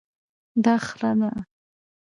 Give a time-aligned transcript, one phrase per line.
[0.63, 1.29] دا خره ده